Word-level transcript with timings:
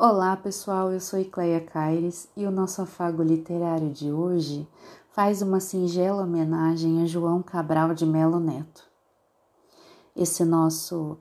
Olá 0.00 0.36
pessoal, 0.36 0.92
eu 0.92 1.00
sou 1.00 1.18
Icleia 1.18 1.60
Caires 1.60 2.28
e 2.36 2.46
o 2.46 2.52
nosso 2.52 2.80
afago 2.80 3.20
literário 3.20 3.90
de 3.90 4.12
hoje 4.12 4.64
faz 5.10 5.42
uma 5.42 5.58
singela 5.58 6.22
homenagem 6.22 7.02
a 7.02 7.06
João 7.06 7.42
Cabral 7.42 7.92
de 7.92 8.06
Melo 8.06 8.38
Neto. 8.38 8.84
Esse 10.14 10.44
nosso 10.44 11.18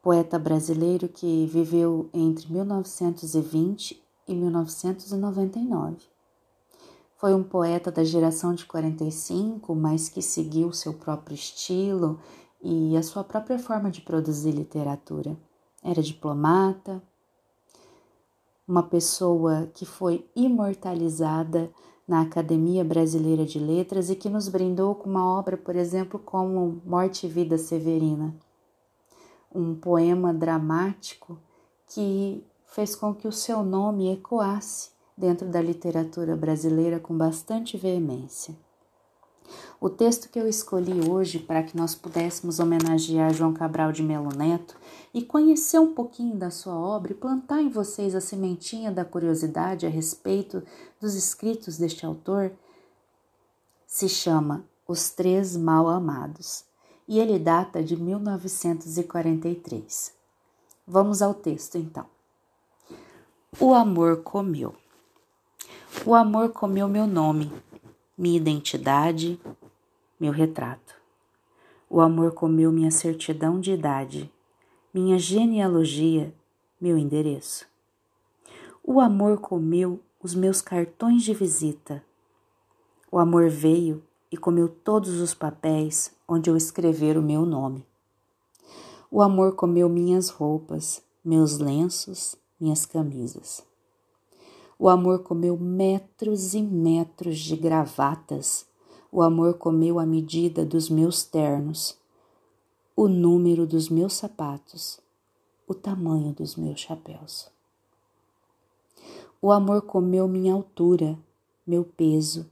poeta 0.00 0.38
brasileiro 0.38 1.08
que 1.08 1.44
viveu 1.46 2.08
entre 2.14 2.52
1920 2.52 4.00
e 4.28 4.32
1999. 4.36 5.96
Foi 7.16 7.34
um 7.34 7.42
poeta 7.42 7.90
da 7.90 8.04
geração 8.04 8.54
de 8.54 8.64
45, 8.64 9.74
mas 9.74 10.08
que 10.08 10.22
seguiu 10.22 10.72
seu 10.72 10.94
próprio 10.94 11.34
estilo 11.34 12.20
e 12.62 12.96
a 12.96 13.02
sua 13.02 13.24
própria 13.24 13.58
forma 13.58 13.90
de 13.90 14.00
produzir 14.02 14.52
literatura. 14.52 15.36
Era 15.82 16.00
diplomata, 16.00 17.02
uma 18.70 18.84
pessoa 18.84 19.68
que 19.74 19.84
foi 19.84 20.24
imortalizada 20.36 21.68
na 22.06 22.20
Academia 22.20 22.84
Brasileira 22.84 23.44
de 23.44 23.58
Letras 23.58 24.10
e 24.10 24.14
que 24.14 24.30
nos 24.30 24.48
brindou 24.48 24.94
com 24.94 25.10
uma 25.10 25.26
obra, 25.38 25.56
por 25.56 25.74
exemplo, 25.74 26.20
como 26.20 26.80
Morte 26.86 27.26
e 27.26 27.28
Vida 27.28 27.58
Severina, 27.58 28.32
um 29.52 29.74
poema 29.74 30.32
dramático 30.32 31.36
que 31.88 32.44
fez 32.64 32.94
com 32.94 33.12
que 33.12 33.26
o 33.26 33.32
seu 33.32 33.64
nome 33.64 34.12
ecoasse 34.12 34.90
dentro 35.16 35.48
da 35.48 35.60
literatura 35.60 36.36
brasileira 36.36 37.00
com 37.00 37.18
bastante 37.18 37.76
veemência. 37.76 38.54
O 39.80 39.88
texto 39.88 40.28
que 40.28 40.38
eu 40.38 40.46
escolhi 40.46 41.08
hoje 41.08 41.38
para 41.38 41.62
que 41.62 41.74
nós 41.74 41.94
pudéssemos 41.94 42.60
homenagear 42.60 43.32
João 43.32 43.54
Cabral 43.54 43.92
de 43.92 44.02
Melo 44.02 44.28
Neto 44.28 44.76
e 45.14 45.24
conhecer 45.24 45.78
um 45.78 45.94
pouquinho 45.94 46.36
da 46.36 46.50
sua 46.50 46.74
obra 46.74 47.12
e 47.12 47.14
plantar 47.14 47.62
em 47.62 47.70
vocês 47.70 48.14
a 48.14 48.20
sementinha 48.20 48.92
da 48.92 49.06
curiosidade 49.06 49.86
a 49.86 49.88
respeito 49.88 50.62
dos 51.00 51.14
escritos 51.14 51.78
deste 51.78 52.04
autor, 52.04 52.52
se 53.86 54.06
chama 54.06 54.66
Os 54.86 55.08
Três 55.08 55.56
Mal 55.56 55.88
Amados 55.88 56.62
e 57.08 57.18
ele 57.18 57.38
data 57.38 57.82
de 57.82 57.96
1943. 57.96 60.12
Vamos 60.86 61.22
ao 61.22 61.32
texto 61.32 61.78
então. 61.78 62.04
O 63.58 63.72
amor 63.72 64.22
comeu. 64.22 64.74
O 66.04 66.14
amor 66.14 66.50
comeu 66.50 66.86
meu 66.86 67.06
nome 67.06 67.50
minha 68.20 68.36
identidade, 68.36 69.40
meu 70.20 70.32
retrato. 70.32 70.94
O 71.88 72.00
amor 72.00 72.32
comeu 72.34 72.70
minha 72.70 72.90
certidão 72.90 73.58
de 73.58 73.72
idade, 73.72 74.30
minha 74.92 75.18
genealogia, 75.18 76.34
meu 76.80 76.98
endereço. 76.98 77.66
O 78.84 79.00
amor 79.00 79.40
comeu 79.40 79.98
os 80.22 80.34
meus 80.34 80.60
cartões 80.60 81.22
de 81.22 81.32
visita. 81.32 82.04
O 83.10 83.18
amor 83.18 83.48
veio 83.48 84.02
e 84.30 84.36
comeu 84.36 84.68
todos 84.68 85.20
os 85.20 85.34
papéis 85.34 86.14
onde 86.28 86.48
eu 86.50 86.56
escrever 86.56 87.16
o 87.16 87.22
meu 87.22 87.44
nome. 87.44 87.86
O 89.10 89.20
amor 89.20 89.56
comeu 89.56 89.88
minhas 89.88 90.28
roupas, 90.28 91.02
meus 91.24 91.58
lenços, 91.58 92.36
minhas 92.60 92.86
camisas. 92.86 93.64
O 94.78 94.88
amor 94.88 95.24
comeu 95.24 95.58
metros 95.58 96.54
e 96.54 96.62
metros 96.62 97.38
de 97.38 97.56
gravatas. 97.56 98.66
O 99.12 99.22
amor 99.22 99.54
comeu 99.54 99.98
a 99.98 100.06
medida 100.06 100.64
dos 100.64 100.88
meus 100.88 101.24
ternos, 101.24 101.98
o 102.94 103.08
número 103.08 103.66
dos 103.66 103.88
meus 103.88 104.12
sapatos, 104.12 105.00
o 105.66 105.74
tamanho 105.74 106.32
dos 106.32 106.54
meus 106.54 106.78
chapéus. 106.78 107.50
O 109.42 109.50
amor 109.50 109.82
comeu 109.82 110.28
minha 110.28 110.54
altura, 110.54 111.18
meu 111.66 111.84
peso, 111.84 112.48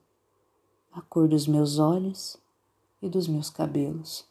a 0.92 1.00
cor 1.00 1.28
dos 1.28 1.46
meus 1.46 1.78
olhos 1.78 2.36
e 3.00 3.08
dos 3.08 3.28
meus 3.28 3.50
cabelos. 3.50 4.24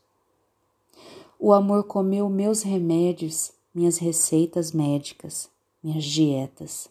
O 1.40 1.54
amor 1.54 1.86
comeu 1.86 2.28
meus 2.28 2.62
remédios, 2.62 3.54
minhas 3.74 4.00
receitas 4.00 4.74
médicas, 4.74 5.50
minhas 5.82 6.04
dietas 6.04 6.90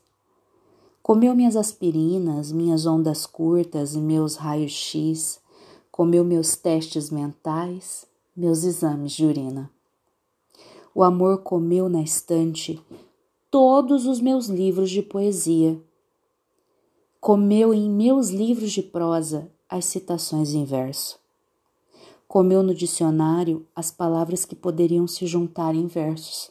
Comeu 1.07 1.37
minhas 1.37 1.55
aspirinas, 1.55 2.51
minhas 2.51 2.85
ondas 2.85 3.27
curtas 3.27 3.95
e 3.95 3.99
meus 4.01 4.35
raios-x, 4.35 5.41
comeu 5.89 6.25
meus 6.25 6.57
testes 6.57 7.11
mentais, 7.11 8.05
meus 8.37 8.65
exames 8.65 9.13
de 9.13 9.25
urina. 9.25 9.71
O 10.93 11.05
amor 11.05 11.45
comeu 11.45 11.89
na 11.89 12.03
estante 12.03 12.83
todos 13.49 14.05
os 14.05 14.21
meus 14.21 14.49
livros 14.49 14.91
de 14.91 15.01
poesia. 15.01 15.81
Comeu 17.21 17.73
em 17.73 17.89
meus 17.89 18.31
livros 18.31 18.73
de 18.73 18.83
prosa 18.83 19.49
as 19.69 19.85
citações 19.85 20.55
em 20.55 20.65
verso. 20.65 21.21
Comeu 22.27 22.65
no 22.65 22.75
dicionário 22.75 23.65
as 23.77 23.93
palavras 23.93 24.45
que 24.45 24.57
poderiam 24.57 25.07
se 25.07 25.25
juntar 25.25 25.73
em 25.73 25.87
versos. 25.87 26.51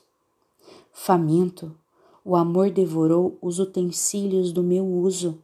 Faminto, 0.94 1.76
o 2.28 2.36
amor 2.36 2.72
devorou 2.72 3.38
os 3.40 3.60
utensílios 3.60 4.52
do 4.52 4.64
meu 4.64 4.84
uso: 4.84 5.38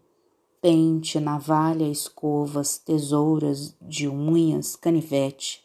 pente, 0.59 1.19
navalha, 1.19 1.87
escovas, 1.87 2.79
tesouras 2.79 3.75
de 3.79 4.07
unhas, 4.07 4.75
canivete. 4.75 5.63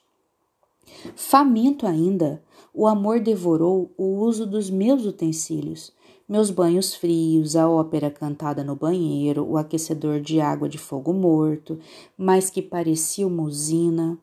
Faminto 1.16 1.86
ainda, 1.86 2.42
o 2.72 2.86
amor 2.86 3.20
devorou 3.20 3.90
o 3.96 4.18
uso 4.18 4.46
dos 4.46 4.68
meus 4.68 5.06
utensílios, 5.06 5.90
meus 6.28 6.50
banhos 6.50 6.94
frios, 6.94 7.56
a 7.56 7.66
ópera 7.66 8.10
cantada 8.10 8.62
no 8.62 8.76
banheiro, 8.76 9.42
o 9.42 9.56
aquecedor 9.56 10.20
de 10.20 10.38
água 10.38 10.68
de 10.68 10.76
fogo 10.76 11.14
morto, 11.14 11.78
mas 12.16 12.50
que 12.50 12.60
parecia 12.60 13.26
uma 13.26 13.42
usina. 13.42 14.18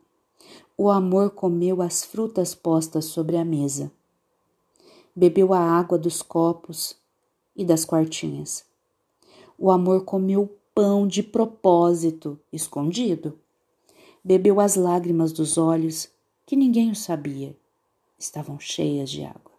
O 0.77 0.91
amor 0.91 1.31
comeu 1.31 1.81
as 1.81 2.03
frutas 2.03 2.53
postas 2.53 3.05
sobre 3.05 3.35
a 3.37 3.43
mesa 3.43 3.91
bebeu 5.15 5.53
a 5.53 5.59
água 5.59 5.97
dos 5.97 6.21
copos 6.21 6.95
e 7.55 7.63
das 7.63 7.85
quartinhas. 7.85 8.65
O 9.57 9.69
amor 9.69 10.03
comeu 10.03 10.57
pão 10.73 11.07
de 11.07 11.21
propósito, 11.21 12.39
escondido. 12.51 13.37
Bebeu 14.23 14.59
as 14.59 14.75
lágrimas 14.75 15.31
dos 15.31 15.57
olhos, 15.57 16.09
que 16.45 16.55
ninguém 16.55 16.91
o 16.91 16.95
sabia, 16.95 17.55
estavam 18.17 18.59
cheias 18.59 19.09
de 19.09 19.23
água. 19.23 19.53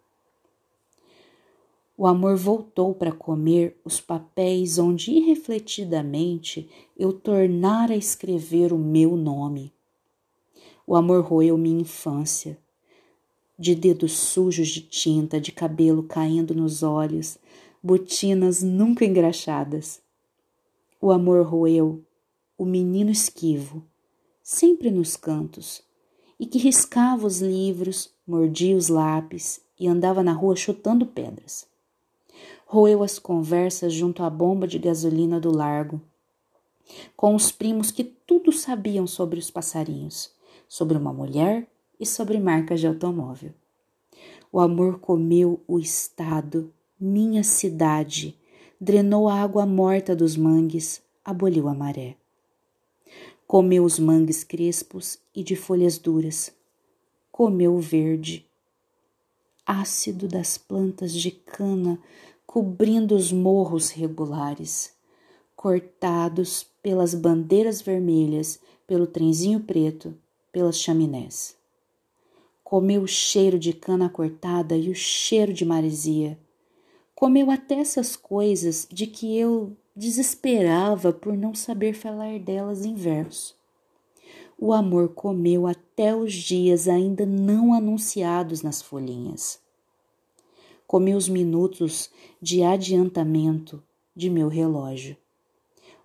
O 1.97 2.05
amor 2.05 2.35
voltou 2.35 2.93
para 2.93 3.13
comer 3.13 3.79
os 3.85 4.01
papéis 4.01 4.77
onde 4.77 5.11
irrefletidamente 5.11 6.69
eu 6.97 7.13
tornara 7.13 7.93
a 7.93 7.97
escrever 7.97 8.73
o 8.73 8.77
meu 8.77 9.15
nome. 9.15 9.71
O 10.85 10.95
amor 10.95 11.23
roeu 11.23 11.57
minha 11.57 11.81
infância, 11.81 12.59
de 13.57 13.73
dedos 13.73 14.13
sujos 14.13 14.67
de 14.67 14.81
tinta, 14.81 15.39
de 15.39 15.51
cabelo 15.51 16.03
caindo 16.03 16.53
nos 16.53 16.83
olhos, 16.83 17.37
botinas 17.81 18.61
nunca 18.61 19.05
engraxadas. 19.05 20.01
O 21.01 21.11
amor 21.11 21.45
roeu 21.45 22.03
o 22.57 22.65
menino 22.65 23.11
esquivo, 23.11 23.83
sempre 24.41 24.89
nos 24.89 25.15
cantos, 25.15 25.81
e 26.39 26.45
que 26.45 26.57
riscava 26.57 27.27
os 27.27 27.41
livros, 27.41 28.11
mordia 28.25 28.75
os 28.75 28.87
lápis 28.87 29.61
e 29.79 29.87
andava 29.87 30.23
na 30.23 30.33
rua 30.33 30.55
chutando 30.55 31.05
pedras. 31.05 31.67
Roeu 32.65 33.03
as 33.03 33.19
conversas 33.19 33.93
junto 33.93 34.23
à 34.23 34.29
bomba 34.29 34.67
de 34.67 34.79
gasolina 34.79 35.39
do 35.39 35.55
largo, 35.55 36.01
com 37.15 37.35
os 37.35 37.51
primos 37.51 37.91
que 37.91 38.03
tudo 38.03 38.51
sabiam 38.51 39.07
sobre 39.07 39.39
os 39.39 39.49
passarinhos, 39.49 40.31
sobre 40.67 40.97
uma 40.97 41.13
mulher 41.13 41.67
e 41.99 42.05
sobre 42.05 42.39
marcas 42.39 42.79
de 42.79 42.87
automóvel. 42.87 43.53
O 44.51 44.59
amor 44.59 44.99
comeu 44.99 45.61
o 45.67 45.79
estado, 45.79 46.71
minha 46.99 47.43
cidade, 47.43 48.37
drenou 48.79 49.27
a 49.27 49.41
água 49.41 49.65
morta 49.65 50.15
dos 50.15 50.37
mangues, 50.37 51.01
aboliu 51.23 51.67
a 51.67 51.73
maré. 51.73 52.15
Comeu 53.47 53.83
os 53.83 53.99
mangues 53.99 54.43
crespos 54.43 55.19
e 55.35 55.43
de 55.43 55.55
folhas 55.55 55.97
duras, 55.97 56.51
comeu 57.31 57.75
o 57.75 57.81
verde, 57.81 58.45
ácido 59.65 60.27
das 60.27 60.57
plantas 60.57 61.13
de 61.13 61.31
cana 61.31 61.99
cobrindo 62.45 63.15
os 63.15 63.31
morros 63.31 63.89
regulares, 63.89 64.93
cortados 65.55 66.65
pelas 66.81 67.13
bandeiras 67.13 67.81
vermelhas, 67.81 68.59
pelo 68.87 69.05
trenzinho 69.05 69.59
preto, 69.59 70.15
pelas 70.51 70.79
chaminés 70.79 71.57
comeu 72.65 73.03
o 73.03 73.07
cheiro 73.07 73.59
de 73.59 73.71
cana 73.71 74.09
cortada 74.09 74.75
e 74.75 74.89
o 74.89 74.95
cheiro 74.95 75.53
de 75.53 75.63
maresia. 75.63 76.35
Comeu 77.13 77.51
até 77.51 77.75
essas 77.75 78.15
coisas 78.15 78.87
de 78.91 79.05
que 79.05 79.37
eu 79.37 79.77
desesperava 79.95 81.13
por 81.13 81.37
não 81.37 81.53
saber 81.53 81.93
falar 81.93 82.39
delas 82.39 82.83
em 82.83 82.95
verso. 82.95 83.55
O 84.57 84.73
amor 84.73 85.09
comeu 85.09 85.67
até 85.67 86.15
os 86.15 86.33
dias 86.33 86.87
ainda 86.87 87.23
não 87.23 87.71
anunciados 87.71 88.63
nas 88.63 88.81
folhinhas. 88.81 89.59
Comi 90.87 91.13
os 91.13 91.29
minutos 91.29 92.09
de 92.41 92.63
adiantamento 92.63 93.81
de 94.15 94.27
meu 94.27 94.47
relógio, 94.47 95.15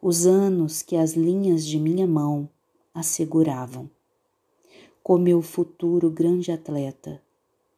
os 0.00 0.26
anos 0.26 0.82
que 0.82 0.96
as 0.96 1.14
linhas 1.14 1.66
de 1.66 1.80
minha 1.80 2.06
mão 2.06 2.50
asseguravam. 2.92 3.88
Comeu 5.10 5.38
o 5.38 5.42
futuro 5.42 6.08
grande 6.08 6.52
atleta, 6.52 7.20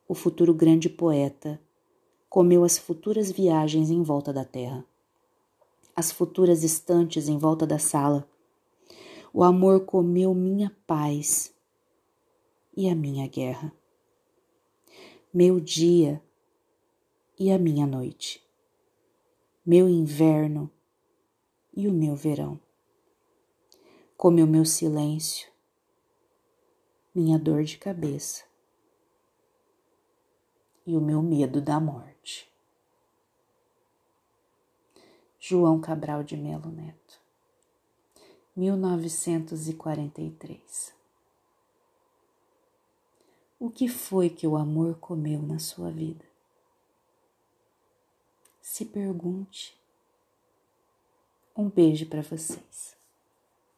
o 0.06 0.14
futuro 0.14 0.52
grande 0.52 0.90
poeta, 0.90 1.58
comeu 2.28 2.62
as 2.62 2.76
futuras 2.76 3.30
viagens 3.30 3.90
em 3.90 4.02
volta 4.02 4.34
da 4.34 4.44
terra, 4.44 4.84
as 5.96 6.12
futuras 6.12 6.62
estantes 6.62 7.28
em 7.28 7.38
volta 7.38 7.66
da 7.66 7.78
sala. 7.78 8.28
O 9.32 9.42
amor 9.42 9.86
comeu 9.86 10.34
minha 10.34 10.76
paz 10.86 11.54
e 12.76 12.86
a 12.86 12.94
minha 12.94 13.26
guerra, 13.26 13.72
meu 15.32 15.58
dia 15.58 16.22
e 17.38 17.50
a 17.50 17.58
minha 17.58 17.86
noite, 17.86 18.46
meu 19.64 19.88
inverno 19.88 20.70
e 21.74 21.88
o 21.88 21.92
meu 21.94 22.14
verão. 22.14 22.60
Come 24.18 24.42
o 24.42 24.46
meu 24.46 24.66
silêncio, 24.66 25.51
minha 27.14 27.38
dor 27.38 27.62
de 27.64 27.76
cabeça 27.78 28.44
e 30.86 30.96
o 30.96 31.00
meu 31.00 31.20
medo 31.22 31.60
da 31.60 31.78
morte. 31.78 32.50
João 35.38 35.80
Cabral 35.80 36.22
de 36.22 36.36
Melo 36.36 36.70
Neto, 36.70 37.20
1943. 38.56 40.94
O 43.58 43.70
que 43.70 43.88
foi 43.88 44.30
que 44.30 44.46
o 44.46 44.56
amor 44.56 44.96
comeu 44.98 45.42
na 45.42 45.58
sua 45.58 45.90
vida? 45.90 46.32
se 48.72 48.86
pergunte. 48.86 49.78
Um 51.54 51.68
beijo 51.68 52.06
para 52.06 52.22
vocês. 52.22 52.96